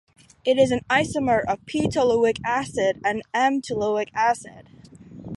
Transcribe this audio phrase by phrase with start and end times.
[0.43, 4.67] It is an isomer of "p"-toluic acid and "m"-toluic acid.